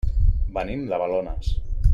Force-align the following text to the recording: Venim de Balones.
Venim 0.55 0.87
de 0.93 1.01
Balones. 1.03 1.55